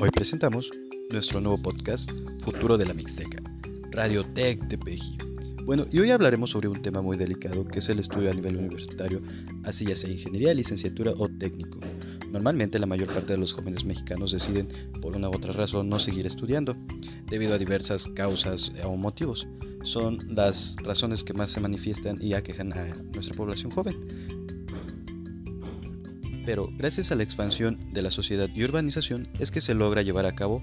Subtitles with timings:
[0.00, 0.70] Hoy presentamos
[1.10, 2.08] nuestro nuevo podcast
[2.44, 3.42] Futuro de la Mixteca,
[3.90, 5.18] Radio Tech de Peji.
[5.64, 8.58] Bueno, y hoy hablaremos sobre un tema muy delicado que es el estudio a nivel
[8.58, 9.20] universitario,
[9.64, 11.80] así ya sea ingeniería, licenciatura o técnico.
[12.30, 14.68] Normalmente la mayor parte de los jóvenes mexicanos deciden
[15.02, 16.76] por una u otra razón no seguir estudiando,
[17.26, 19.48] debido a diversas causas o motivos.
[19.82, 24.47] Son las razones que más se manifiestan y aquejan a nuestra población joven
[26.48, 30.24] pero gracias a la expansión de la sociedad y urbanización es que se logra llevar
[30.24, 30.62] a cabo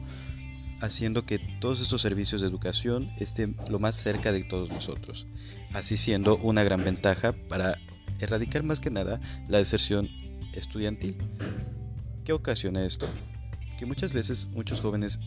[0.81, 5.27] haciendo que todos estos servicios de educación estén lo más cerca de todos nosotros,
[5.73, 7.77] así siendo una gran ventaja para
[8.19, 10.09] erradicar más que nada la deserción
[10.53, 11.17] estudiantil.
[12.23, 13.07] ¿Qué ocasiona esto?
[13.77, 15.19] Que muchas veces muchos jóvenes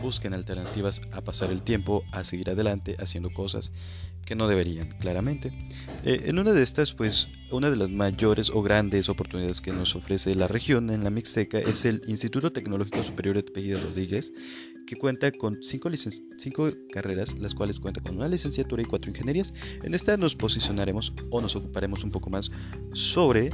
[0.00, 3.72] busquen alternativas a pasar el tiempo, a seguir adelante haciendo cosas
[4.24, 5.52] que no deberían, claramente.
[6.04, 9.96] Eh, en una de estas, pues, una de las mayores o grandes oportunidades que nos
[9.96, 14.32] ofrece la región en la Mixteca es el Instituto Tecnológico Superior de Tepeji Rodríguez,
[14.86, 15.90] que cuenta con cinco,
[16.38, 19.54] cinco carreras, las cuales cuenta con una licenciatura y cuatro ingenierías.
[19.82, 22.50] En esta nos posicionaremos o nos ocuparemos un poco más
[22.92, 23.50] sobre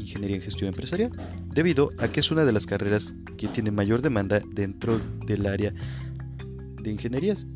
[0.00, 1.10] Ingeniería en Gestión Empresarial,
[1.52, 5.72] debido a que es una de las carreras que tiene mayor demanda dentro del área
[6.82, 7.46] de ingenierías,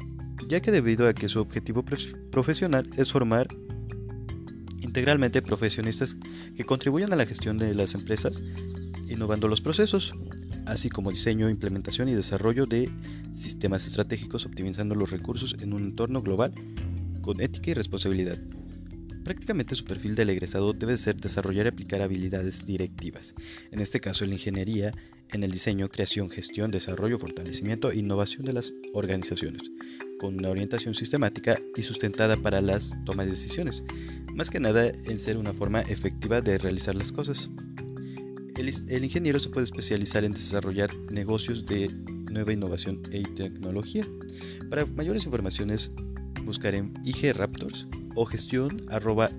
[0.48, 1.84] ya que debido a que su objetivo
[2.30, 3.48] profesional es formar
[4.80, 6.16] integralmente profesionistas
[6.54, 8.42] que contribuyan a la gestión de las empresas,
[9.08, 10.12] innovando los procesos,
[10.66, 12.90] así como diseño, implementación y desarrollo de
[13.34, 16.52] sistemas estratégicos optimizando los recursos en un entorno global
[17.22, 18.38] con ética y responsabilidad.
[19.24, 23.34] Prácticamente su perfil del egresado debe ser desarrollar y aplicar habilidades directivas,
[23.70, 24.92] en este caso la ingeniería,
[25.30, 29.62] en el diseño, creación, gestión, desarrollo, fortalecimiento e innovación de las organizaciones,
[30.18, 33.84] con una orientación sistemática y sustentada para las tomas de decisiones,
[34.34, 37.48] más que nada en ser una forma efectiva de realizar las cosas.
[38.56, 41.88] El, el ingeniero se puede especializar en desarrollar negocios de
[42.30, 44.06] nueva innovación e tecnología.
[44.68, 45.92] Para mayores informaciones,
[46.44, 49.30] buscar en IG Raptors o gestión arroba.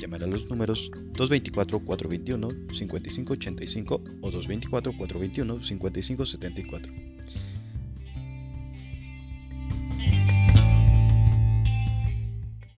[0.00, 7.09] Llamar a los números 224-421-5585 o 224-421-5574.